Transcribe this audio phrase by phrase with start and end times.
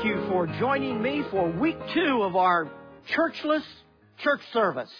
[0.00, 2.70] thank you for joining me for week two of our
[3.10, 3.64] churchless
[4.18, 4.92] church service.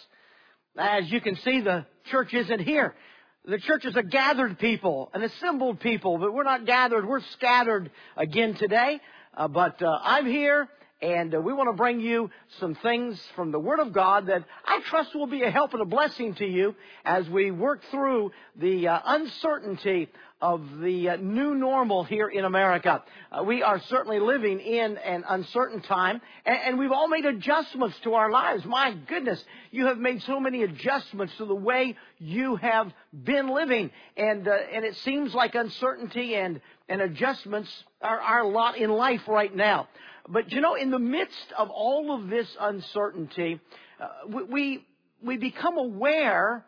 [0.77, 2.97] As you can see, the church isn't here.
[3.45, 7.07] The church is a gathered people, an assembled people, but we're not gathered.
[7.07, 9.01] We're scattered again today.
[9.37, 10.69] Uh, but uh, I'm here,
[11.01, 14.45] and uh, we want to bring you some things from the Word of God that
[14.67, 16.75] I trust will be a help and a blessing to you
[17.05, 20.09] as we work through the uh, uncertainty
[20.41, 23.03] of the uh, new normal here in America.
[23.33, 27.99] Uh, we are certainly living in an uncertain time, and, and, we've all made adjustments
[28.05, 28.65] to our lives.
[28.65, 33.91] My goodness, you have made so many adjustments to the way you have been living,
[34.17, 37.71] and uh, and it seems like uncertainty and and adjustments
[38.01, 39.89] are our lot in life right now.
[40.29, 43.61] But you know, in the midst of all of this uncertainty,
[44.01, 44.07] uh,
[44.47, 44.87] we
[45.21, 46.65] we become aware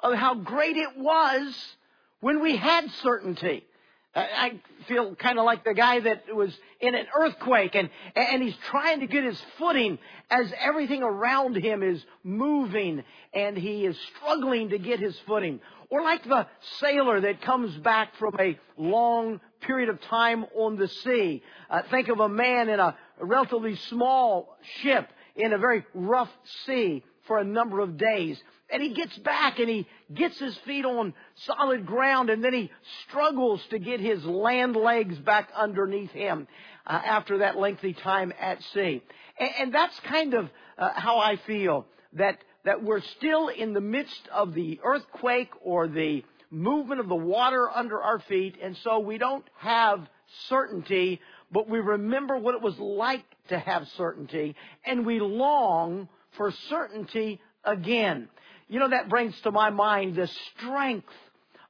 [0.00, 1.76] of how great it was
[2.24, 3.66] when we had certainty.
[4.16, 4.58] I
[4.88, 9.00] feel kind of like the guy that was in an earthquake and, and he's trying
[9.00, 9.98] to get his footing
[10.30, 15.60] as everything around him is moving and he is struggling to get his footing.
[15.90, 16.46] Or like the
[16.80, 21.42] sailor that comes back from a long period of time on the sea.
[21.68, 26.30] Uh, think of a man in a relatively small ship in a very rough
[26.64, 28.40] sea for a number of days.
[28.70, 31.14] And he gets back and he gets his feet on
[31.46, 32.70] solid ground and then he
[33.06, 36.48] struggles to get his land legs back underneath him
[36.86, 39.02] uh, after that lengthy time at sea.
[39.38, 40.48] And, and that's kind of
[40.78, 45.86] uh, how I feel that that we're still in the midst of the earthquake or
[45.86, 50.06] the movement of the water under our feet, and so we don't have
[50.48, 51.20] certainty,
[51.52, 57.40] but we remember what it was like to have certainty, and we long for certainty
[57.64, 58.28] again.
[58.68, 61.08] You know, that brings to my mind the strength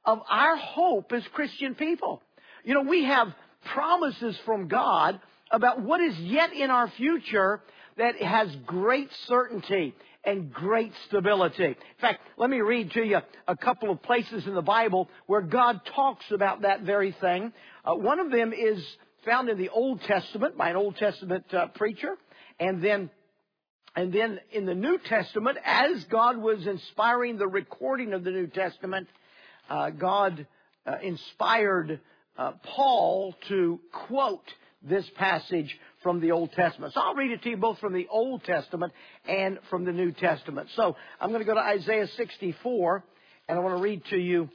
[0.05, 2.21] of our hope as Christian people.
[2.63, 3.27] You know, we have
[3.73, 5.19] promises from God
[5.51, 7.61] about what is yet in our future
[7.97, 9.95] that has great certainty
[10.25, 11.65] and great stability.
[11.65, 15.41] In fact, let me read to you a couple of places in the Bible where
[15.41, 17.53] God talks about that very thing.
[17.83, 18.83] Uh, one of them is
[19.23, 22.17] found in the Old Testament by an Old Testament uh, preacher,
[22.59, 23.09] and then
[23.95, 28.47] and then in the New Testament, as God was inspiring the recording of the New
[28.47, 29.07] Testament,
[29.69, 30.45] uh, God
[30.85, 32.01] uh, inspired
[32.37, 34.43] uh, Paul to quote
[34.83, 36.93] this passage from the Old Testament.
[36.93, 38.91] So I'll read it to you both from the Old Testament
[39.27, 40.69] and from the New Testament.
[40.75, 43.03] So I'm going to go to Isaiah 64,
[43.47, 44.49] and I want to read to you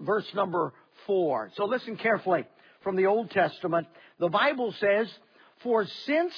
[0.00, 0.72] verse number
[1.06, 1.52] 4.
[1.56, 2.46] So listen carefully
[2.82, 3.86] from the Old Testament.
[4.18, 5.08] The Bible says,
[5.62, 6.32] For since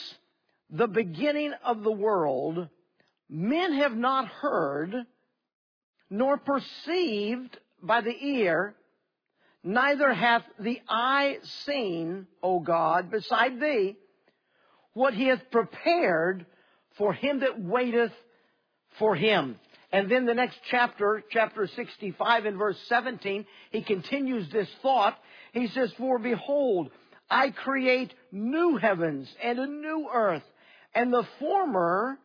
[0.75, 2.69] the beginning of the world,
[3.31, 4.93] men have not heard,
[6.11, 8.75] nor perceived by the ear,
[9.63, 13.97] neither hath the eye seen, O God, beside thee,
[14.95, 16.45] what he hath prepared
[16.99, 18.13] for him that waiteth
[18.99, 19.57] for him.
[19.93, 25.17] And then the next chapter, chapter 65 and verse 17, he continues this thought.
[25.53, 26.91] He says, For behold,
[27.31, 30.43] I create new heavens and a new earth,
[30.95, 32.19] and the former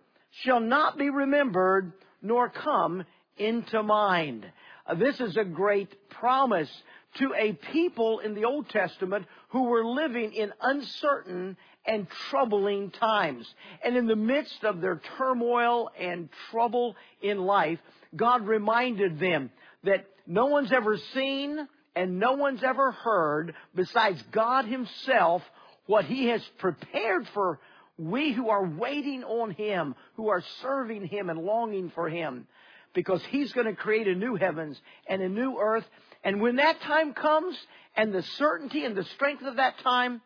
[0.44, 3.04] shall not be remembered nor come
[3.38, 4.46] into mind.
[4.86, 6.70] Uh, this is a great promise
[7.18, 13.48] to a people in the Old Testament who were living in uncertain and troubling times.
[13.84, 17.80] And in the midst of their turmoil and trouble in life,
[18.16, 19.50] God reminded them
[19.84, 25.42] that no one's ever seen and no one's ever heard besides God Himself
[25.88, 27.60] what He has prepared for
[28.00, 32.48] we who are waiting on Him, who are serving Him and longing for Him,
[32.94, 35.86] because He's going to create a new heavens and a new earth.
[36.24, 37.58] And when that time comes,
[37.96, 40.22] and the certainty and the strength of that time,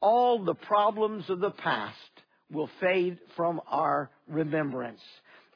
[0.00, 1.96] all the problems of the past
[2.50, 5.00] will fade from our remembrance.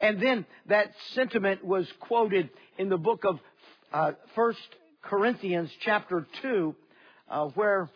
[0.01, 3.41] And then that sentiment was quoted in the book of
[3.93, 4.61] uh, First
[5.03, 6.75] Corinthians chapter 2,
[7.29, 7.91] uh, where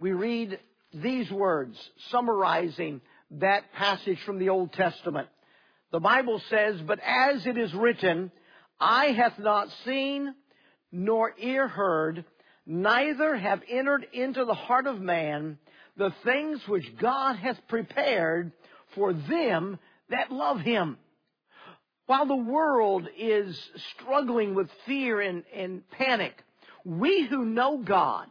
[0.00, 0.60] we read
[0.92, 1.76] these words
[2.10, 3.00] summarizing
[3.32, 5.28] that passage from the Old Testament.
[5.92, 8.30] The Bible says, But as it is written,
[8.80, 10.34] eye hath not seen,
[10.92, 12.24] nor ear heard,
[12.66, 15.58] neither have entered into the heart of man
[15.96, 18.52] the things which God hath prepared
[18.94, 19.78] for them
[20.10, 20.96] that love him.
[22.06, 23.60] While the world is
[23.98, 26.42] struggling with fear and, and panic,
[26.84, 28.28] we who know God,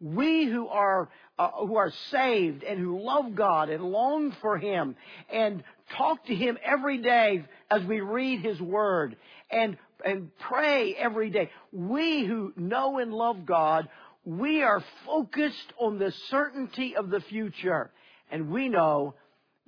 [0.00, 1.08] we who are
[1.38, 4.96] uh, who are saved and who love God and long for Him
[5.32, 5.62] and
[5.96, 9.16] talk to Him every day as we read His Word
[9.50, 11.50] and and pray every day.
[11.72, 13.88] We who know and love God,
[14.24, 17.90] we are focused on the certainty of the future,
[18.30, 19.14] and we know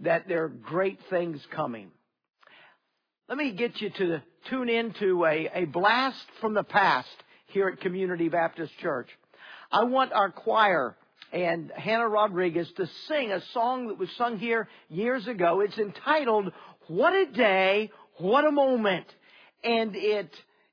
[0.01, 1.91] that there are great things coming.
[3.29, 7.09] Let me get you to tune into a, a blast from the past
[7.47, 9.09] here at Community Baptist Church.
[9.73, 10.97] I want our choir
[11.33, 15.61] and Hannah Rodriguez to sing a song that was sung here years ago.
[15.61, 16.53] It's entitled,
[16.89, 19.07] What a Day, What a Moment.
[19.65, 20.31] And it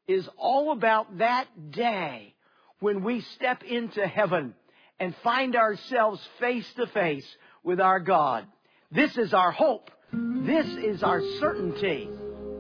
[0.08, 2.36] is all about that day
[2.80, 4.54] when we step into heaven
[5.00, 7.26] and find ourselves face to face
[7.64, 8.46] with our God.
[8.92, 9.90] This is our hope.
[10.12, 12.08] This is our certainty.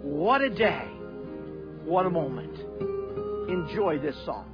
[0.01, 0.87] What a day.
[1.85, 2.57] What a moment.
[3.49, 4.52] Enjoy this song.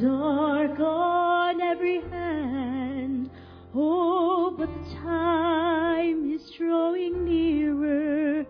[0.00, 3.30] dark on every hand.
[3.74, 8.46] Oh, but the time is drawing nearer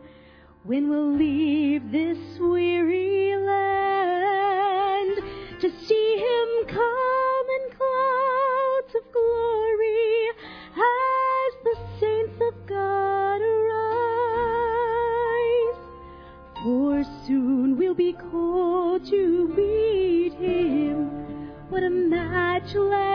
[0.63, 1.50] when we'll leave.
[22.73, 23.10] to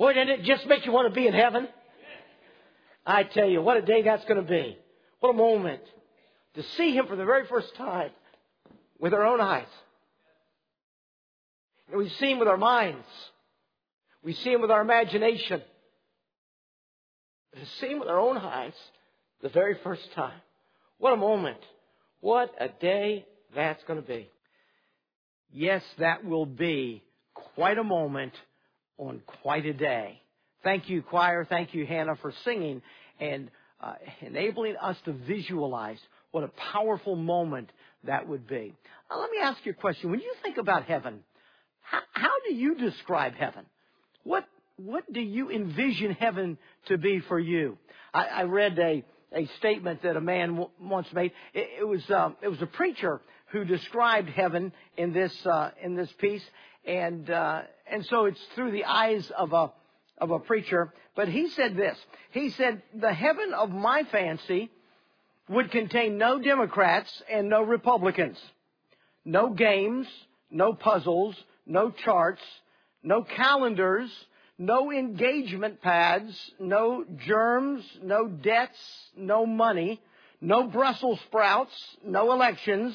[0.00, 1.68] Boy, didn't it just make you want to be in heaven?
[3.04, 4.78] I tell you, what a day that's going to be.
[5.18, 5.82] What a moment
[6.54, 8.10] to see Him for the very first time
[8.98, 9.66] with our own eyes.
[11.90, 13.04] And we see Him with our minds.
[14.24, 15.60] We see Him with our imagination.
[17.56, 18.72] To see Him with our own eyes
[19.42, 20.40] the very first time.
[20.96, 21.58] What a moment.
[22.20, 24.30] What a day that's going to be.
[25.52, 27.02] Yes, that will be
[27.54, 28.32] quite a moment
[29.00, 30.20] on quite a day.
[30.62, 31.44] Thank you, choir.
[31.44, 32.82] Thank you, Hannah, for singing
[33.18, 35.98] and uh, enabling us to visualize
[36.32, 37.70] what a powerful moment
[38.04, 38.74] that would be.
[39.10, 40.10] Now, let me ask you a question.
[40.10, 41.20] When you think about heaven,
[41.80, 43.64] how, how do you describe heaven?
[44.22, 44.44] What
[44.76, 47.76] what do you envision heaven to be for you?
[48.14, 51.32] I, I read a a statement that a man w- once made.
[51.54, 53.20] It, it was um, it was a preacher
[53.52, 56.44] who described heaven in this uh, in this piece,
[56.84, 59.72] and uh, and so it's through the eyes of a
[60.18, 60.92] of a preacher.
[61.16, 61.98] But he said this.
[62.30, 64.70] He said, "The heaven of my fancy
[65.48, 68.40] would contain no Democrats and no Republicans,
[69.24, 70.06] no games,
[70.50, 72.42] no puzzles, no charts,
[73.02, 74.10] no calendars."
[74.60, 78.78] no engagement pads, no germs, no debts,
[79.16, 79.98] no money,
[80.38, 82.94] no Brussels sprouts, no elections,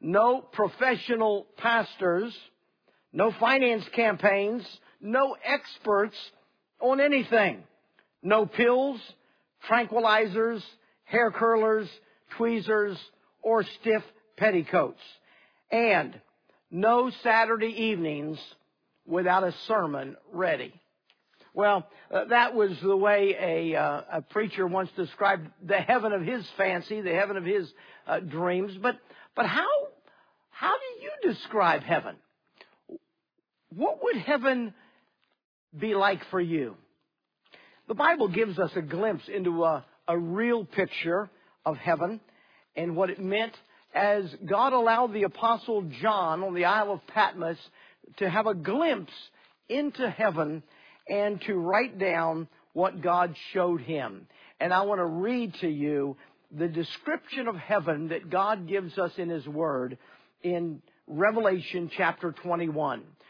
[0.00, 2.32] no professional pastors,
[3.12, 4.66] no finance campaigns,
[5.00, 6.16] no experts
[6.80, 7.62] on anything,
[8.22, 9.00] no pills,
[9.68, 10.62] tranquilizers,
[11.04, 11.88] hair curlers,
[12.36, 12.98] tweezers,
[13.42, 14.02] or stiff
[14.36, 15.00] petticoats,
[15.70, 16.18] and
[16.70, 18.38] no Saturday evenings
[19.06, 20.72] without a sermon ready.
[21.52, 26.22] Well, uh, that was the way a, uh, a preacher once described the heaven of
[26.22, 27.68] his fancy, the heaven of his
[28.06, 28.72] uh, dreams.
[28.80, 28.98] But,
[29.34, 29.66] but how,
[30.50, 32.14] how do you describe heaven?
[33.74, 34.74] What would heaven
[35.78, 36.76] be like for you?
[37.88, 41.30] The Bible gives us a glimpse into a, a real picture
[41.64, 42.20] of heaven
[42.76, 43.54] and what it meant
[43.94, 47.58] as God allowed the apostle John on the Isle of Patmos
[48.18, 49.12] to have a glimpse
[49.68, 50.62] into heaven
[51.08, 54.26] and to write down what God showed him.
[54.60, 56.16] And I want to read to you
[56.56, 59.98] the description of heaven that God gives us in His Word
[60.42, 63.02] in Revelation chapter 21.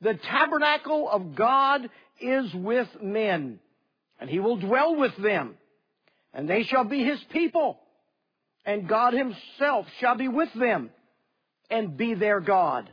[0.00, 1.88] the tabernacle of God
[2.20, 3.58] is with men,
[4.18, 5.54] and he will dwell with them,
[6.32, 7.78] and they shall be his people,
[8.64, 10.90] and God himself shall be with them,
[11.70, 12.90] and be their God.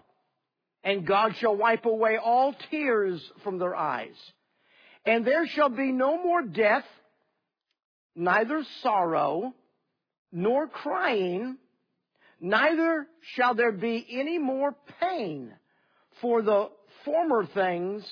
[0.83, 4.15] And God shall wipe away all tears from their eyes
[5.07, 6.83] and there shall be no more death,
[8.13, 9.53] neither sorrow,
[10.33, 11.57] nor crying,
[12.41, 15.53] neither shall there be any more pain,
[16.21, 16.69] for the
[17.07, 18.03] former things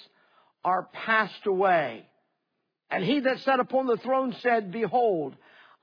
[0.63, 2.07] are passed away.
[2.89, 5.35] And he that sat upon the throne said, Behold,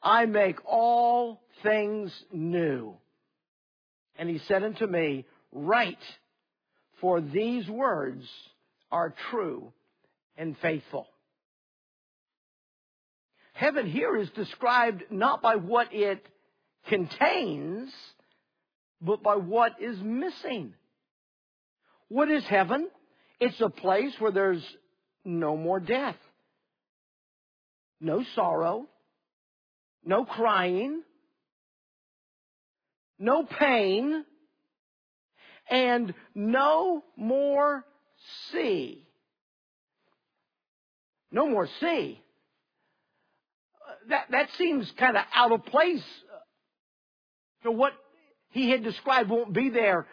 [0.02, 2.94] I make all things new.
[4.16, 5.98] And he said unto me, Write,
[7.00, 8.24] for these words
[8.90, 9.72] are true
[10.36, 11.06] and faithful.
[13.52, 16.24] Heaven here is described not by what it
[16.88, 17.92] contains,
[19.02, 20.72] but by what is missing.
[22.08, 22.88] What is heaven?
[23.44, 24.64] It's a place where there's
[25.24, 26.14] no more death,
[28.00, 28.86] no sorrow,
[30.04, 31.02] no crying,
[33.18, 34.24] no pain,
[35.68, 37.84] and no more
[38.52, 39.08] sea.
[41.32, 42.22] No more sea.
[44.08, 46.04] That, that seems kind of out of place.
[47.64, 47.94] So what
[48.50, 50.06] he had described won't be there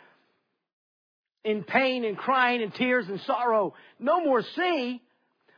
[1.43, 3.73] in pain and crying and tears and sorrow.
[3.99, 5.01] No more sea.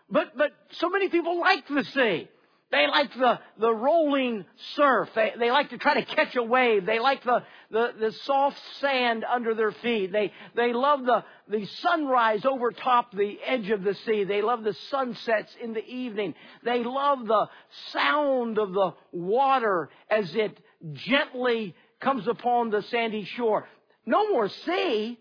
[0.10, 2.28] But, but so many people like the sea.
[2.72, 4.46] They like the, the rolling
[4.76, 5.10] surf.
[5.14, 6.86] They, they like to try to catch a wave.
[6.86, 10.14] They like the, the, the soft sand under their feet.
[10.14, 14.24] They, they love the, the sunrise over top the edge of the sea.
[14.24, 16.34] They love the sunsets in the evening.
[16.64, 17.50] They love the
[17.92, 20.58] sound of the water as it
[20.94, 23.68] gently comes upon the sandy shore.
[24.06, 25.20] No more sea?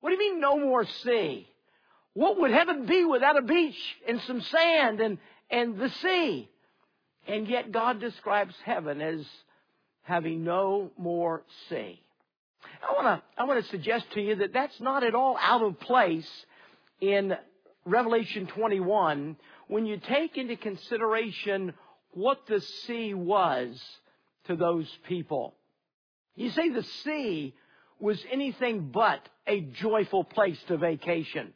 [0.00, 1.46] What do you mean no more sea?
[2.14, 3.78] What would heaven be without a beach
[4.08, 5.18] and some sand and,
[5.50, 6.48] and the sea?
[7.26, 9.24] And yet God describes heaven as
[10.02, 12.00] having no more sea.
[12.82, 15.62] I want to I want to suggest to you that that's not at all out
[15.62, 16.28] of place
[17.00, 17.36] in
[17.84, 19.36] Revelation 21
[19.68, 21.74] when you take into consideration
[22.12, 23.80] what the sea was
[24.46, 25.54] to those people.
[26.34, 27.54] You say the sea
[28.00, 31.52] was anything but a joyful place to vacation.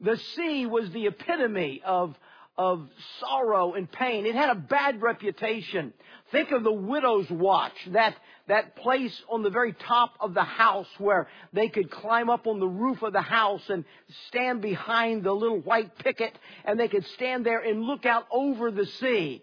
[0.00, 2.14] The sea was the epitome of,
[2.56, 2.88] of
[3.20, 4.26] sorrow and pain.
[4.26, 5.92] It had a bad reputation.
[6.30, 8.14] Think of the widow's watch, that,
[8.46, 12.60] that place on the very top of the house where they could climb up on
[12.60, 13.84] the roof of the house and
[14.28, 18.70] stand behind the little white picket and they could stand there and look out over
[18.70, 19.42] the sea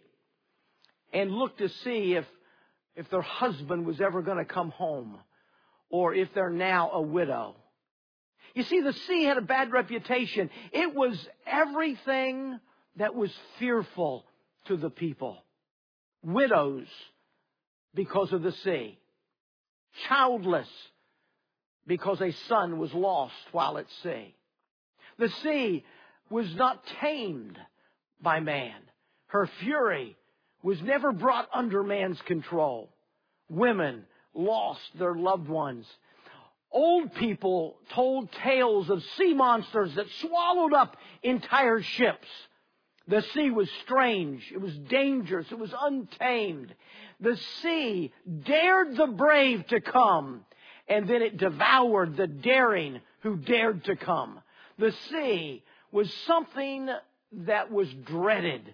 [1.12, 2.26] and look to see if,
[2.96, 5.18] if their husband was ever going to come home
[5.90, 7.56] or if they're now a widow.
[8.54, 10.50] You see, the sea had a bad reputation.
[10.72, 12.60] It was everything
[12.96, 14.26] that was fearful
[14.68, 15.44] to the people.
[16.24, 16.88] Widows
[17.94, 18.98] because of the sea.
[20.08, 20.70] Childless
[21.86, 24.36] because a son was lost while at sea.
[25.18, 25.84] The sea
[26.30, 27.58] was not tamed
[28.22, 28.76] by man.
[29.28, 30.16] Her fury
[30.64, 32.90] was never brought under man's control.
[33.50, 35.86] Women lost their loved ones.
[36.72, 42.28] Old people told tales of sea monsters that swallowed up entire ships.
[43.08, 44.52] The sea was strange.
[44.52, 45.48] It was dangerous.
[45.52, 46.74] It was untamed.
[47.22, 48.12] The sea
[48.44, 50.44] dared the brave to come,
[50.88, 54.42] and then it devoured the daring who dared to come.
[54.78, 56.90] The sea was something
[57.32, 58.74] that was dreaded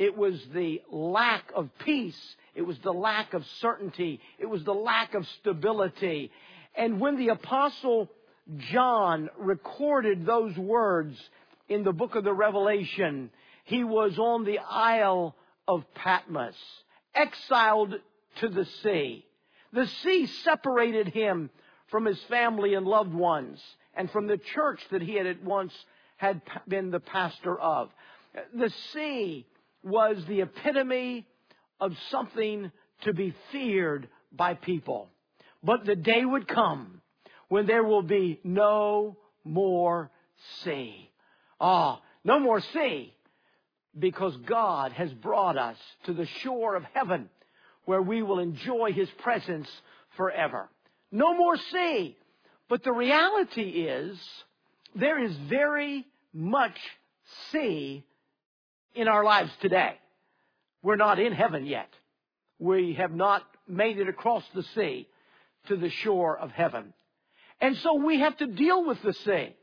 [0.00, 2.18] it was the lack of peace.
[2.60, 4.20] It was the lack of certainty.
[4.38, 6.30] It was the lack of stability.
[6.74, 8.10] And when the apostle
[8.70, 11.18] John recorded those words
[11.70, 13.30] in the book of the Revelation,
[13.64, 15.34] he was on the Isle
[15.66, 16.54] of Patmos,
[17.14, 17.94] exiled
[18.40, 19.24] to the sea.
[19.72, 21.48] The sea separated him
[21.86, 23.58] from his family and loved ones
[23.94, 25.72] and from the church that he had at once
[26.18, 27.88] had been the pastor of.
[28.52, 29.46] The sea
[29.82, 31.26] was the epitome
[31.80, 32.70] of something
[33.02, 35.08] to be feared by people.
[35.62, 37.00] But the day would come
[37.48, 40.10] when there will be no more
[40.62, 41.10] sea.
[41.60, 43.14] Ah, no more sea
[43.98, 47.28] because God has brought us to the shore of heaven
[47.84, 49.68] where we will enjoy His presence
[50.16, 50.68] forever.
[51.10, 52.16] No more sea.
[52.68, 54.18] But the reality is
[54.94, 56.76] there is very much
[57.50, 58.04] sea
[58.94, 59.99] in our lives today.
[60.82, 61.88] We're not in heaven yet.
[62.58, 65.08] We have not made it across the sea
[65.68, 66.92] to the shore of heaven.
[67.60, 69.54] And so we have to deal with the sea.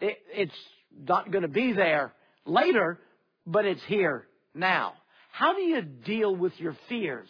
[0.00, 0.58] It, it's
[1.06, 2.12] not going to be there
[2.44, 2.98] later,
[3.46, 4.94] but it's here now.
[5.30, 7.28] How do you deal with your fears?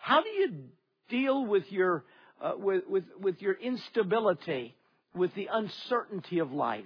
[0.00, 0.64] How do you
[1.08, 2.04] deal with your
[2.40, 4.76] uh, with, with with your instability,
[5.14, 6.84] with the uncertainty of life?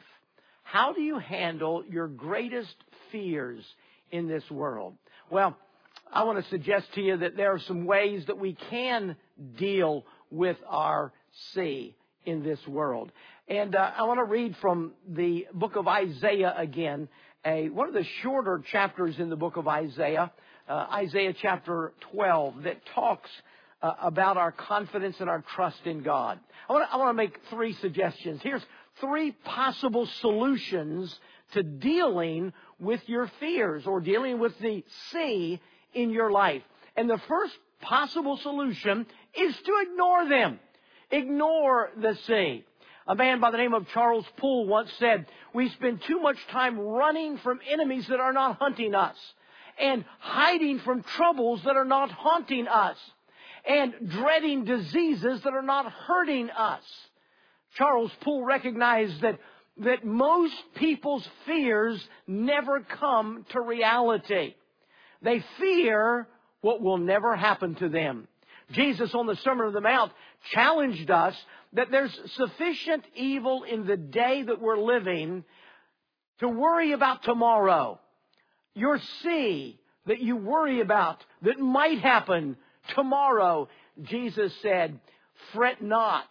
[0.62, 2.74] How do you handle your greatest
[3.12, 3.62] fears
[4.10, 4.94] in this world?
[5.30, 5.56] Well,
[6.12, 9.14] I want to suggest to you that there are some ways that we can
[9.56, 11.12] deal with our
[11.54, 13.12] sea in this world.
[13.46, 17.08] And uh, I want to read from the book of Isaiah again,
[17.46, 20.32] a, one of the shorter chapters in the book of Isaiah,
[20.68, 23.30] uh, Isaiah chapter 12, that talks
[23.80, 26.40] uh, about our confidence and our trust in God.
[26.68, 28.40] I want, to, I want to make three suggestions.
[28.42, 28.64] Here's
[29.00, 31.16] three possible solutions
[31.52, 35.60] to dealing with your fears or dealing with the sea
[35.94, 36.62] in your life.
[36.96, 40.58] And the first possible solution is to ignore them.
[41.10, 42.64] Ignore the sea.
[43.06, 46.78] A man by the name of Charles Poole once said, we spend too much time
[46.78, 49.16] running from enemies that are not hunting us
[49.78, 52.96] and hiding from troubles that are not haunting us
[53.66, 56.82] and dreading diseases that are not hurting us.
[57.76, 59.38] Charles Poole recognized that
[59.78, 64.54] that most people's fears never come to reality.
[65.22, 66.26] They fear
[66.60, 68.28] what will never happen to them.
[68.72, 70.12] Jesus on the Sermon of the Mount
[70.52, 71.34] challenged us
[71.72, 75.44] that there's sufficient evil in the day that we're living
[76.40, 78.00] to worry about tomorrow.
[78.74, 82.56] Your sea that you worry about that might happen
[82.94, 83.68] tomorrow,
[84.02, 84.98] Jesus said,
[85.52, 86.26] fret not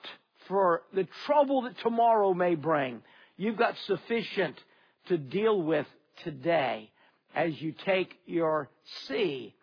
[0.48, 3.02] for the trouble that tomorrow may bring.
[3.40, 4.60] You've got sufficient
[5.08, 5.88] to deal with
[6.26, 6.92] today
[7.34, 8.70] as you take your
[9.08, 9.56] sea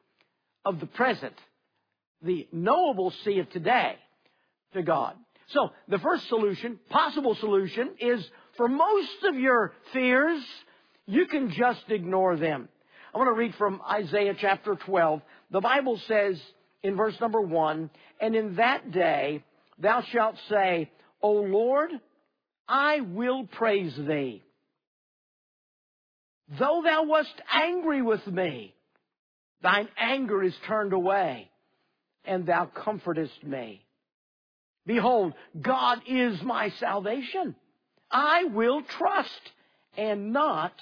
[0.64, 1.34] of the present,
[2.22, 3.96] the knowable sea of today,
[4.72, 5.14] to God.
[5.48, 10.42] So, the first solution, possible solution, is for most of your fears,
[11.04, 12.70] you can just ignore them.
[13.14, 15.20] I want to read from Isaiah chapter 12.
[15.50, 16.40] The Bible says
[16.82, 17.90] in verse number 1,
[18.22, 19.44] And in that day
[19.78, 21.90] thou shalt say, O Lord,
[22.68, 24.42] I will praise thee.
[26.58, 28.74] Though thou wast angry with me,
[29.62, 31.50] thine anger is turned away,
[32.24, 33.84] and thou comfortest me.
[34.86, 37.56] Behold, God is my salvation.
[38.10, 39.30] I will trust
[39.96, 40.72] and not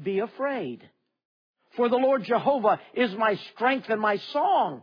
[0.00, 0.82] be afraid.
[1.76, 4.82] For the Lord Jehovah is my strength and my song.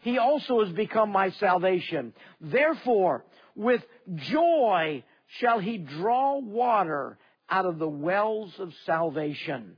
[0.00, 2.12] He also has become my salvation.
[2.40, 3.24] Therefore,
[3.54, 3.82] with
[4.16, 5.04] joy
[5.38, 7.18] shall he draw water
[7.48, 9.76] out of the wells of salvation.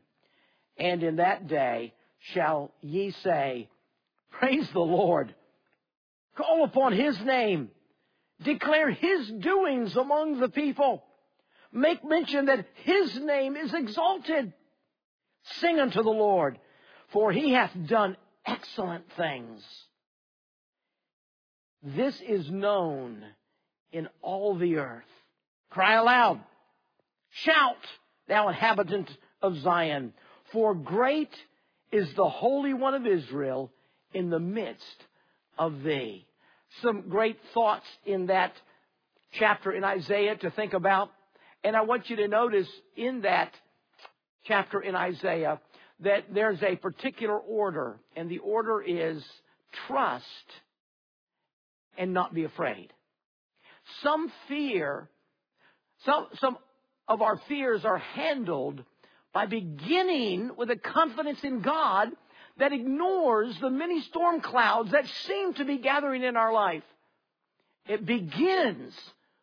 [0.77, 1.93] And in that day
[2.33, 3.69] shall ye say,
[4.31, 5.35] Praise the Lord.
[6.37, 7.71] Call upon his name.
[8.43, 11.05] Declare his doings among the people.
[11.73, 14.53] Make mention that his name is exalted.
[15.61, 16.59] Sing unto the Lord,
[17.13, 19.63] for he hath done excellent things.
[21.83, 23.25] This is known
[23.93, 25.05] in all the earth.
[25.75, 26.41] Cry aloud.
[27.43, 27.77] Shout,
[28.29, 29.11] thou inhabitant
[29.43, 30.13] of Zion,
[30.53, 31.35] for great
[31.91, 33.73] is the Holy One of Israel
[34.13, 35.05] in the midst
[35.59, 36.29] of thee.
[36.81, 38.53] Some great thoughts in that
[39.33, 41.11] chapter in Isaiah to think about.
[41.65, 43.53] And I want you to notice in that
[44.45, 45.61] chapter in Isaiah
[46.01, 49.25] that there's a particular order, and the order is
[49.89, 50.25] trust
[51.99, 52.93] and not be afraid.
[54.05, 55.09] Some fear,
[56.05, 56.59] some, some
[57.09, 58.83] of our fears are handled
[59.33, 62.09] by beginning with a confidence in God
[62.59, 66.85] that ignores the many storm clouds that seem to be gathering in our life.
[67.87, 68.95] It begins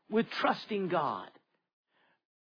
[0.10, 1.28] with trusting God.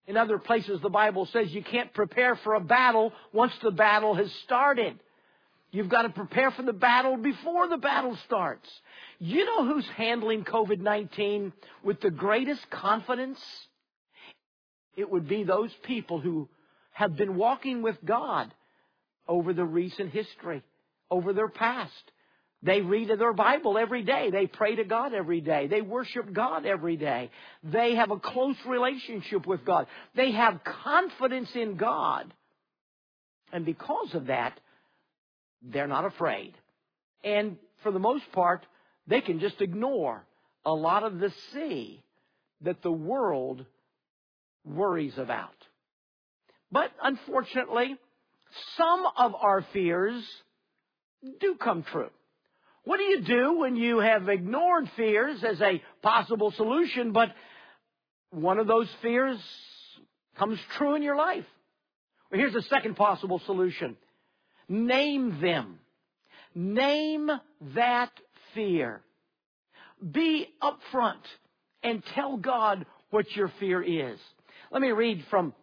[0.06, 4.16] In other places, the Bible says you can't prepare for a battle once the battle
[4.16, 5.00] has started.
[5.72, 8.68] You've got to prepare for the battle before the battle starts.
[9.20, 13.40] You know who's handling COVID-19 with the greatest confidence?
[14.96, 16.50] It would be those people who
[16.92, 18.54] have been walking with God
[19.28, 20.64] over the recent history,
[21.10, 21.94] over their past.
[22.62, 24.32] They read their Bible every day.
[24.32, 25.68] They pray to God every day.
[25.68, 27.32] They worship God every day.
[27.64, 29.88] They have a close relationship with God.
[30.16, 32.34] They have confidence in God.
[33.54, 34.60] And because of that,
[35.62, 36.54] they're not afraid.
[37.24, 38.66] And for the most part,
[39.08, 40.26] they can just ignore
[40.66, 42.04] a lot of the sea
[42.62, 43.66] that the world
[44.66, 45.56] worries about.
[46.72, 47.98] But unfortunately,
[48.78, 50.24] some of our fears
[51.40, 52.10] do come true.
[52.84, 57.30] What do you do when you have ignored fears as a possible solution, but
[58.32, 59.38] one of those fears
[60.38, 61.46] comes true in your life?
[62.32, 63.98] Well, here's a second possible solution.
[64.68, 65.80] Name them.
[66.56, 67.30] Name
[67.76, 68.12] that
[68.54, 69.02] fear.
[70.12, 71.22] Be upfront
[71.84, 74.20] and tell God what your fear is.
[74.72, 75.54] Let me read from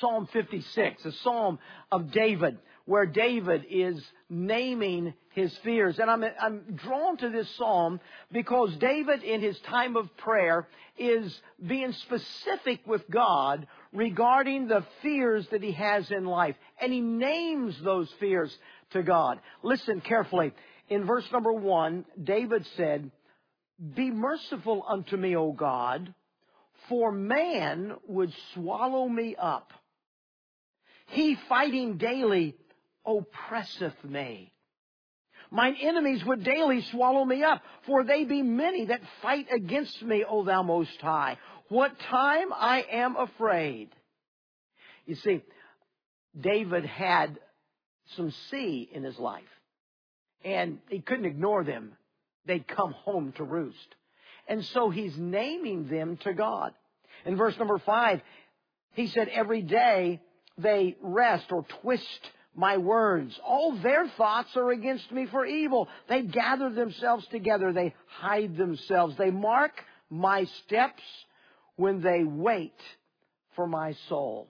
[0.00, 1.58] Psalm 56, a psalm
[1.92, 5.98] of David, where David is naming his fears.
[6.00, 8.00] And I'm, I'm drawn to this psalm
[8.32, 10.66] because David, in his time of prayer,
[10.98, 16.56] is being specific with God regarding the fears that he has in life.
[16.80, 18.52] And he names those fears
[18.90, 19.38] to God.
[19.62, 20.52] Listen carefully.
[20.88, 23.08] In verse number one, David said,
[23.94, 26.12] Be merciful unto me, O God,
[26.90, 29.72] for man would swallow me up.
[31.06, 32.56] He fighting daily
[33.06, 34.52] oppresseth me.
[35.50, 40.24] Mine enemies would daily swallow me up, for they be many that fight against me,
[40.28, 41.38] O thou most high.
[41.68, 43.90] What time I am afraid.
[45.06, 45.42] You see,
[46.38, 47.38] David had
[48.16, 49.42] some sea in his life,
[50.44, 51.92] and he couldn't ignore them.
[52.46, 53.94] They'd come home to roost.
[54.48, 56.72] And so he's naming them to God.
[57.24, 58.20] In verse number five,
[58.92, 60.20] he said, every day
[60.58, 62.20] they wrest or twist
[62.54, 63.38] my words.
[63.44, 65.88] All their thoughts are against me for evil.
[66.08, 67.72] They gather themselves together.
[67.72, 69.16] They hide themselves.
[69.16, 69.72] They mark
[70.10, 71.02] my steps
[71.76, 72.74] when they wait
[73.54, 74.48] for my soul.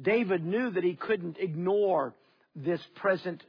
[0.00, 2.14] David knew that he couldn't ignore
[2.54, 3.42] this present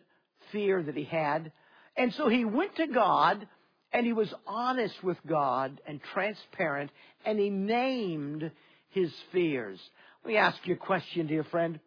[0.52, 1.52] fear that he had.
[1.96, 3.48] And so he went to God
[3.94, 6.92] and he was honest with God and transparent
[7.26, 8.52] and he named
[8.90, 9.80] his fears.
[10.24, 11.80] Let me ask you a question, dear friend.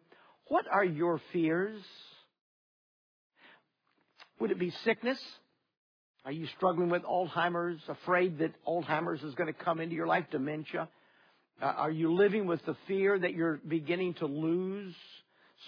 [0.47, 1.81] What are your fears?
[4.39, 5.19] Would it be sickness?
[6.25, 10.25] Are you struggling with Alzheimer's, afraid that Alzheimer's is going to come into your life,
[10.31, 10.89] dementia?
[11.61, 14.93] Uh, are you living with the fear that you're beginning to lose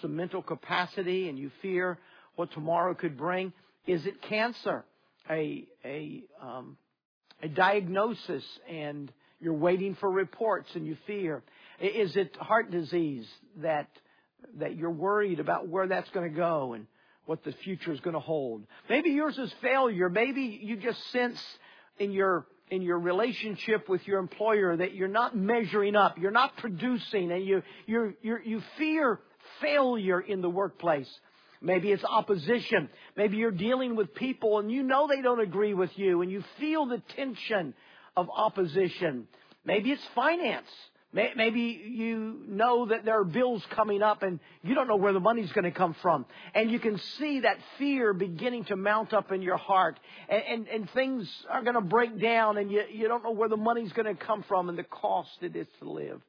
[0.02, 1.98] some mental capacity and you fear
[2.36, 3.54] what tomorrow could bring?
[3.86, 4.84] Is it cancer?
[5.30, 6.78] A, a, um,
[7.42, 11.44] a diagnosis and you're waiting for reports and you fear?
[11.80, 13.88] Is it heart disease that
[14.60, 16.88] that you're worried about where that's going to go and
[17.28, 18.64] what the future is going to hold.
[18.90, 20.10] Maybe yours is failure.
[20.10, 21.40] Maybe you just sense
[22.00, 26.58] in your in your relationship with your employer that you're not measuring up, you're not
[26.58, 29.20] producing, and you, you you fear
[29.62, 31.10] failure in the workplace.
[31.62, 32.90] Maybe it's opposition.
[33.16, 36.44] Maybe you're dealing with people and you know they don't agree with you and you
[36.60, 37.74] feel the tension
[38.16, 39.28] of opposition.
[39.66, 40.68] Maybe it's finance.
[41.14, 45.22] Maybe you know that there are bills coming up and you don't know where the
[45.22, 46.26] money's going to come from.
[46.54, 50.00] And you can see that fear beginning to mount up in your heart.
[50.30, 53.50] And, and, and things are going to break down and you, you don't know where
[53.50, 56.22] the money's going to come from and the cost it is to live.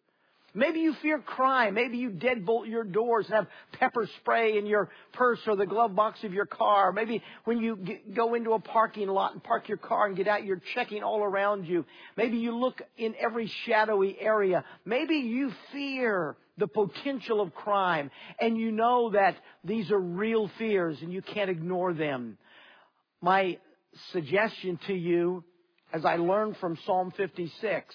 [0.54, 1.74] Maybe you fear crime.
[1.74, 5.94] Maybe you deadbolt your doors and have pepper spray in your purse or the glove
[5.94, 6.90] box of your car.
[6.90, 7.78] Maybe when you
[8.14, 11.22] go into a parking lot and park your car and get out, you're checking all
[11.22, 11.84] around you.
[12.16, 14.64] Maybe you look in every shadowy area.
[14.86, 20.98] Maybe you fear the potential of crime and you know that these are real fears
[21.02, 22.38] and you can't ignore them.
[23.20, 23.58] My
[24.12, 25.44] suggestion to you,
[25.92, 27.94] as I learned from Psalm 56,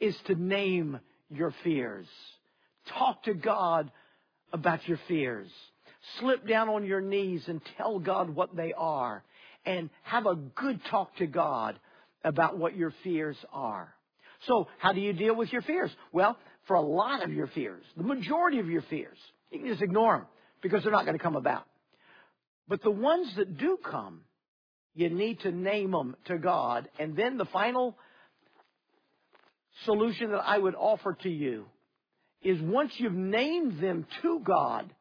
[0.00, 1.00] is to name
[1.36, 2.06] your fears.
[2.98, 3.90] Talk to God
[4.52, 5.48] about your fears.
[6.18, 9.22] Slip down on your knees and tell God what they are.
[9.64, 11.78] And have a good talk to God
[12.24, 13.94] about what your fears are.
[14.46, 15.90] So, how do you deal with your fears?
[16.12, 19.18] Well, for a lot of your fears, the majority of your fears,
[19.50, 20.26] you can just ignore them
[20.62, 21.64] because they're not going to come about.
[22.68, 24.22] But the ones that do come,
[24.94, 26.88] you need to name them to God.
[26.98, 27.96] And then the final
[29.84, 31.66] solution that I would offer to you
[32.42, 34.92] is once you've named them to God,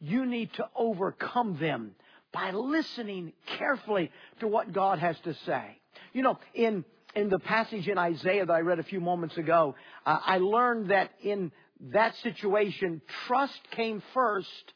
[0.00, 1.94] you need to overcome them
[2.32, 5.78] by listening carefully to what God has to say.
[6.12, 9.74] You know, in in the passage in Isaiah that I read a few moments ago,
[10.04, 11.50] uh, I learned that in
[11.92, 14.74] that situation, trust came first,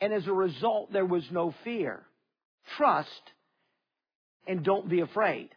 [0.00, 2.02] and as a result, there was no fear.
[2.76, 3.22] Trust
[4.46, 5.50] and don't be afraid.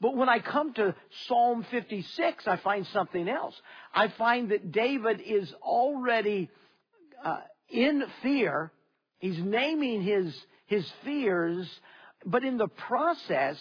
[0.00, 0.94] But when I come to
[1.26, 3.54] Psalm 56, I find something else.
[3.94, 6.48] I find that David is already
[7.22, 8.72] uh, in fear.
[9.18, 10.34] He's naming his,
[10.66, 11.68] his fears,
[12.24, 13.58] but in the process,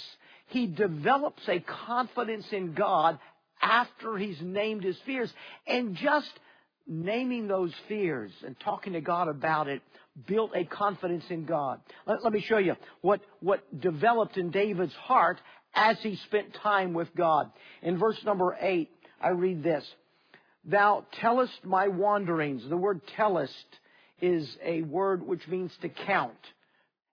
[0.48, 3.20] he develops a confidence in God
[3.62, 5.32] after he's named his fears.
[5.68, 6.32] And just
[6.88, 9.82] naming those fears and talking to God about it
[10.28, 11.80] built a confidence in God.
[12.06, 15.40] Let, let, me show you what, what developed in David's heart
[15.74, 17.52] as he spent time with God.
[17.82, 18.90] In verse number 8,
[19.22, 19.86] I read this.
[20.66, 22.68] Thou tellest my wanderings.
[22.68, 23.66] The word tellest
[24.22, 26.34] is a word which means to count.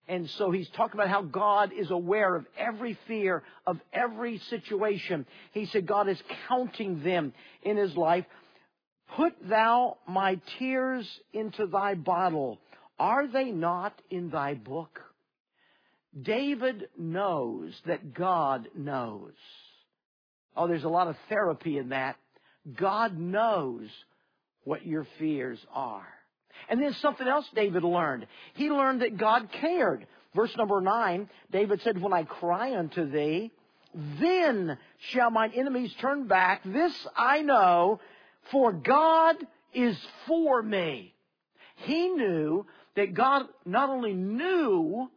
[0.08, 5.26] And so he's talking about how God is aware of every fear, of every situation.
[5.52, 8.24] He said God is counting them in his life.
[9.16, 12.60] Put thou my tears into thy bottle.
[12.98, 15.00] Are they not in thy book?
[16.20, 19.32] David knows that God knows.
[20.56, 22.16] Oh, there's a lot of therapy in that.
[22.74, 23.88] God knows
[24.64, 26.06] what your fears are.
[26.68, 28.26] And then something else David learned.
[28.54, 30.06] He learned that God cared.
[30.34, 33.52] Verse number nine, David said, When I cry unto thee,
[33.94, 34.76] then
[35.10, 36.62] shall mine enemies turn back.
[36.64, 38.00] This I know,
[38.50, 39.36] for God
[39.72, 41.14] is for me.
[41.76, 45.10] He knew that God not only knew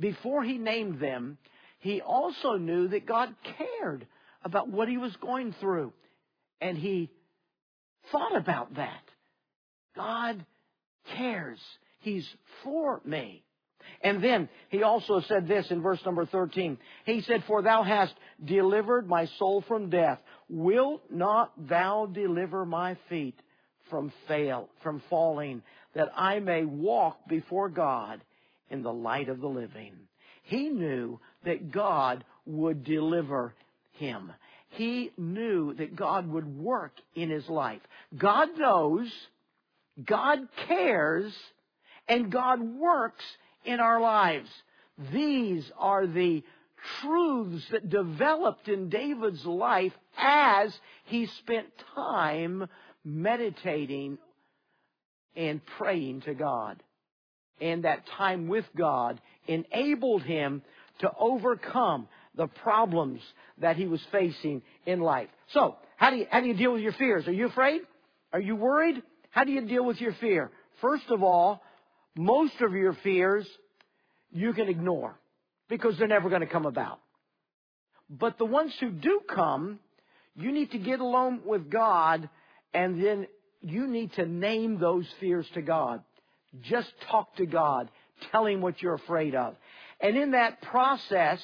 [0.00, 1.38] before he named them,
[1.78, 4.06] he also knew that God cared
[4.42, 5.92] about what he was going through.
[6.60, 7.10] And he
[8.10, 9.02] thought about that.
[9.94, 10.44] God
[11.16, 11.58] cares.
[12.00, 12.28] He's
[12.64, 13.44] for me.
[14.02, 16.78] And then he also said this in verse number 13.
[17.04, 20.18] He said, For thou hast delivered my soul from death.
[20.48, 23.38] Wilt not thou deliver my feet
[23.88, 25.62] from fail, from falling,
[25.94, 28.22] that I may walk before God
[28.70, 29.94] in the light of the living.
[30.42, 33.54] He knew that God would deliver
[33.92, 34.32] him.
[34.70, 37.80] He knew that God would work in his life.
[38.16, 39.10] God knows,
[40.04, 41.32] God cares,
[42.08, 43.24] and God works
[43.64, 44.48] in our lives.
[45.12, 46.42] These are the
[47.00, 50.72] truths that developed in David's life as
[51.04, 52.66] he spent time
[53.04, 54.18] meditating
[55.36, 56.82] and praying to God
[57.60, 60.62] and that time with God enabled him
[61.00, 63.20] to overcome the problems
[63.58, 65.28] that he was facing in life.
[65.52, 67.26] So, how do you, how do you deal with your fears?
[67.26, 67.82] Are you afraid?
[68.32, 69.02] Are you worried?
[69.30, 70.50] How do you deal with your fear?
[70.80, 71.62] First of all,
[72.16, 73.46] most of your fears
[74.30, 75.18] you can ignore
[75.68, 77.00] because they're never going to come about.
[78.08, 79.78] But the ones who do come,
[80.34, 82.28] you need to get alone with God
[82.74, 83.26] and then
[83.62, 86.02] you need to name those fears to God.
[86.62, 87.90] Just talk to God.
[88.30, 89.54] Tell Him what you're afraid of.
[90.00, 91.40] And in that process,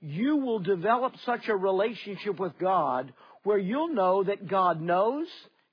[0.00, 3.12] you will develop such a relationship with God
[3.44, 5.26] where you'll know that God knows,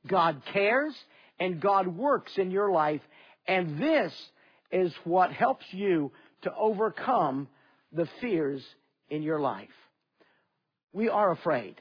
[0.05, 0.93] God cares,
[1.39, 3.01] and God works in your life.
[3.47, 4.13] And this
[4.71, 6.11] is what helps you
[6.43, 7.47] to overcome
[7.91, 8.61] the fears
[9.09, 9.69] in your life.
[10.93, 11.75] We are afraid,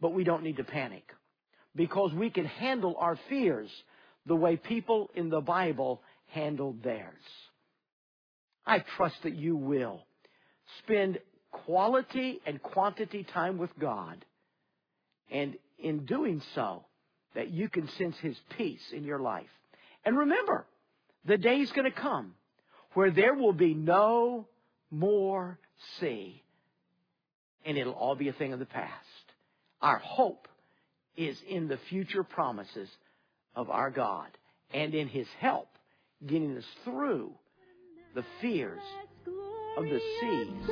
[0.00, 1.04] but we don't need to panic
[1.76, 3.70] because we can handle our fears
[4.26, 7.22] the way people in the Bible handled theirs.
[8.66, 10.04] I trust that you will
[10.82, 11.18] spend
[11.52, 14.24] quality and quantity time with God.
[15.30, 16.84] And in doing so,
[17.34, 19.46] that you can sense His peace in your life.
[20.04, 20.66] And remember,
[21.26, 22.34] the day is going to come
[22.94, 24.46] where there will be no
[24.90, 25.58] more
[25.98, 26.42] sea.
[27.66, 28.92] And it'll all be a thing of the past.
[29.80, 30.48] Our hope
[31.16, 32.88] is in the future promises
[33.56, 34.28] of our God
[34.72, 35.68] and in His help
[36.26, 37.32] getting us through
[38.14, 38.82] the fears
[39.76, 40.68] of the seas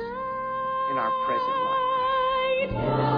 [0.91, 3.13] in our present life.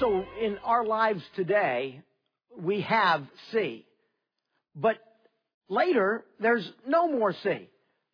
[0.00, 2.02] So in our lives today,
[2.58, 3.86] we have sea.
[4.74, 4.98] But
[5.68, 7.68] later, there's no more sea.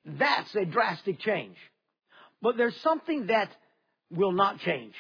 [0.05, 1.57] That's a drastic change.
[2.41, 3.51] But there's something that
[4.11, 4.95] will not change.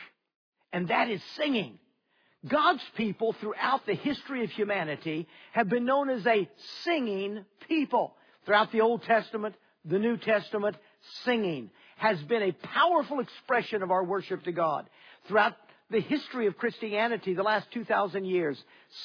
[0.73, 1.79] And that is singing.
[2.47, 6.49] God's people throughout the history of humanity have been known as a
[6.85, 8.15] singing people.
[8.45, 10.77] Throughout the Old Testament, the New Testament,
[11.25, 14.89] singing has been a powerful expression of our worship to God.
[15.29, 15.55] Throughout
[15.91, 18.63] the history of Christianity, the last 2,000 years,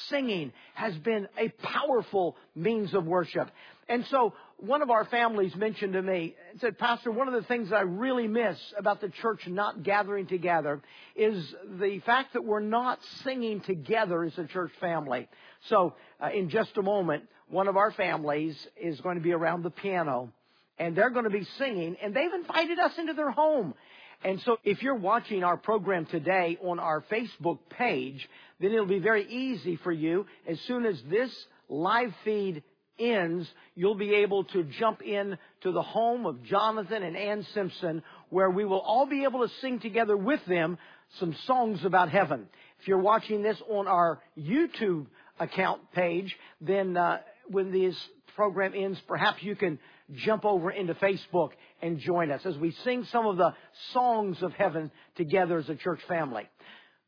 [0.08, 3.52] singing has been a powerful means of worship.
[3.88, 7.48] And so one of our families mentioned to me, and said, Pastor, one of the
[7.48, 10.82] things I really miss about the church not gathering together
[11.15, 15.28] is the fact that we're not singing together as a church family.
[15.70, 19.63] So uh, in just a moment, one of our families is going to be around
[19.63, 20.34] the piano
[20.80, 23.76] and they're going to be singing and they've invited us into their home.
[24.24, 28.28] And so if you're watching our program today on our Facebook page,
[28.60, 30.26] then it'll be very easy for you.
[30.48, 31.32] As soon as this
[31.70, 32.63] live feed
[32.99, 38.03] ends, you'll be able to jump in to the home of Jonathan and Ann Simpson,
[38.29, 40.77] where we will all be able to sing together with them
[41.19, 42.47] some songs about heaven.
[42.81, 45.07] If you're watching this on our YouTube
[45.39, 47.95] account page, then uh, when this
[48.36, 49.79] program ends, perhaps you can
[50.13, 51.49] jump over into Facebook
[51.81, 53.53] and join us as we sing some of the
[53.93, 56.47] songs of heaven together as a church family.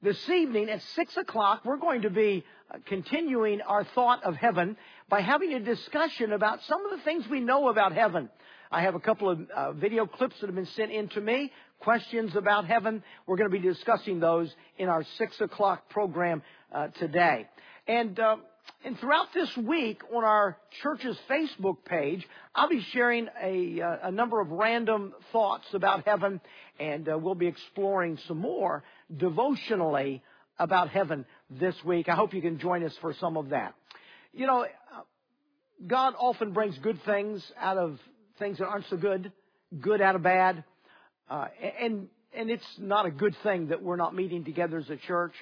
[0.02, 4.78] This evening at 6 o'clock, we're going to be uh, continuing our thought of heaven
[5.10, 8.30] by having a discussion about some of the things we know about heaven.
[8.72, 11.52] I have a couple of uh, video clips that have been sent in to me,
[11.82, 13.04] questions about heaven.
[13.28, 17.50] We're going to be discussing those in our 6 o'clock program uh, today.
[17.86, 18.38] And uh,
[18.86, 24.12] and throughout this week on our church's Facebook page, I'll be sharing a, uh, a
[24.12, 26.40] number of random thoughts about heaven,
[26.80, 28.84] and uh, we'll be exploring some more
[29.16, 30.24] devotionally
[30.58, 32.10] about heaven this week.
[32.10, 33.76] I hope you can join us for some of that.
[34.34, 34.66] You know,
[35.86, 38.00] God often brings good things out of
[38.38, 39.32] things that aren't so good,
[39.80, 40.64] good out of bad,
[41.30, 41.48] uh,
[41.82, 45.34] and and it's not a good thing that we're not meeting together as a church,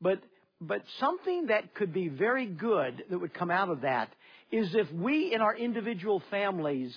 [0.00, 0.20] but
[0.60, 4.12] but something that could be very good that would come out of that
[4.50, 6.94] is if we in our individual families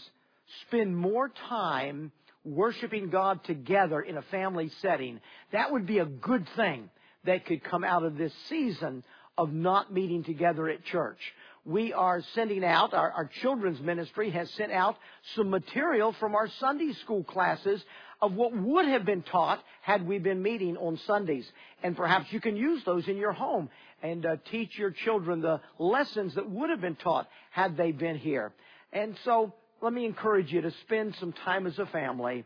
[0.67, 2.11] spend more time
[2.43, 5.19] worshiping God together in a family setting,
[5.51, 6.89] that would be a good thing
[7.25, 9.03] that could come out of this season
[9.37, 11.19] of not meeting together at church.
[11.63, 14.97] We are sending out, our, our children's ministry has sent out
[15.35, 17.83] some material from our Sunday school classes
[18.21, 21.49] of what would have been taught had we been meeting on Sundays.
[21.83, 23.69] And perhaps you can use those in your home
[24.03, 28.17] and uh, teach your children the lessons that would have been taught had they been
[28.17, 28.53] here.
[28.93, 32.45] And so let me encourage you to spend some time as a family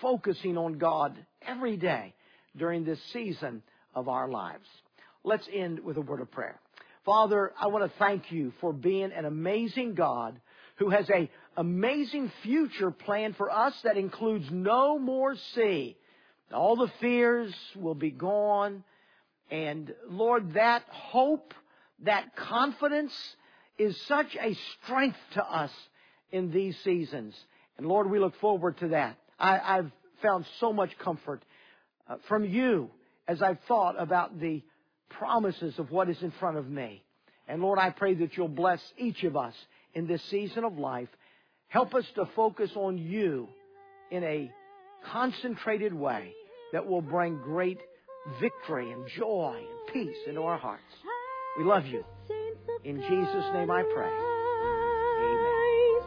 [0.00, 1.16] focusing on God
[1.46, 2.14] every day
[2.56, 3.62] during this season
[3.94, 4.66] of our lives.
[5.22, 6.58] Let's end with a word of prayer.
[7.04, 10.40] Father, I want to thank you for being an amazing God
[10.76, 15.96] who has a amazing future planned for us that includes no more sea.
[16.52, 18.84] All the fears will be gone.
[19.50, 21.54] And Lord, that hope,
[22.04, 23.12] that confidence
[23.78, 25.70] is such a strength to us
[26.30, 27.34] in these seasons.
[27.76, 29.18] And Lord, we look forward to that.
[29.38, 29.90] I, have
[30.22, 31.42] found so much comfort
[32.08, 32.90] uh, from you
[33.26, 34.62] as I've thought about the
[35.08, 37.02] promises of what is in front of me.
[37.48, 39.54] And Lord, I pray that you'll bless each of us
[39.94, 41.08] in this season of life.
[41.72, 43.48] Help us to focus on you
[44.10, 44.52] in a
[45.10, 46.30] concentrated way
[46.74, 47.78] that will bring great
[48.38, 50.82] victory and joy and peace into our hearts.
[51.56, 52.04] We love you.
[52.84, 54.10] In Jesus' name I pray.
[55.24, 56.02] Amen.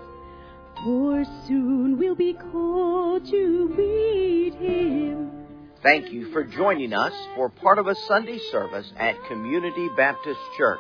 [0.84, 5.32] For soon we'll be called to meet him.
[5.82, 10.80] Thank you for joining us for part of a Sunday service at Community Baptist Church.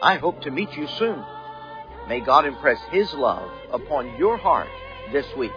[0.00, 1.22] I hope to meet you soon.
[2.08, 4.68] May God impress His love upon your heart
[5.12, 5.52] this week.